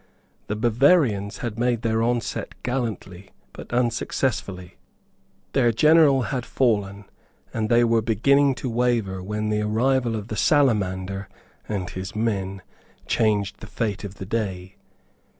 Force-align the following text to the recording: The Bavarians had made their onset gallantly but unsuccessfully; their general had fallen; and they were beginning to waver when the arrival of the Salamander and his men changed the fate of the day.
The 0.47 0.55
Bavarians 0.55 1.41
had 1.45 1.59
made 1.59 1.83
their 1.83 2.01
onset 2.01 2.55
gallantly 2.63 3.29
but 3.53 3.71
unsuccessfully; 3.71 4.77
their 5.53 5.71
general 5.71 6.23
had 6.33 6.43
fallen; 6.43 7.05
and 7.53 7.69
they 7.69 7.83
were 7.83 8.01
beginning 8.01 8.55
to 8.55 8.67
waver 8.67 9.21
when 9.21 9.49
the 9.49 9.61
arrival 9.61 10.15
of 10.15 10.29
the 10.29 10.35
Salamander 10.35 11.29
and 11.69 11.87
his 11.87 12.15
men 12.15 12.63
changed 13.05 13.59
the 13.59 13.67
fate 13.67 14.03
of 14.03 14.15
the 14.15 14.25
day. 14.25 14.75